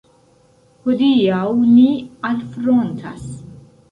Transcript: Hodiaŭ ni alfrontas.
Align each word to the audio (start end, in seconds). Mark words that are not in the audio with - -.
Hodiaŭ 0.85 1.43
ni 1.75 1.85
alfrontas. 2.31 3.29